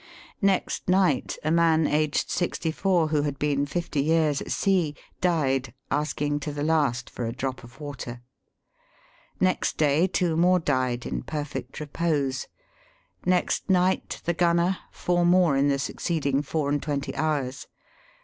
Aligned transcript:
Next 0.41 0.89
night, 0.89 1.37
a 1.43 1.51
man 1.51 1.85
aged 1.85 2.31
sixty 2.31 2.71
four 2.71 3.09
who 3.09 3.21
had 3.21 3.37
been 3.37 3.67
fifty 3.67 4.01
years 4.01 4.41
at 4.41 4.49
sea, 4.51 4.95
died, 5.19 5.75
asking 5.91 6.39
to 6.39 6.51
the 6.51 6.63
last 6.63 7.07
for 7.07 7.25
a 7.27 7.31
drop 7.31 7.63
of 7.63 7.79
water; 7.79 8.23
next 9.39 9.77
day, 9.77 10.07
two 10.07 10.35
more 10.35 10.57
died, 10.57 11.05
in 11.05 11.21
perfect 11.21 11.79
repose; 11.79 12.47
next 13.27 13.69
night, 13.69 14.23
the 14.25 14.33
gunner; 14.33 14.79
four 14.91 15.23
more 15.23 15.55
in 15.55 15.67
the 15.67 15.77
succeeding 15.77 16.41
four 16.41 16.67
and 16.71 16.81
twenty 16.81 17.15
hours. 17.15 17.67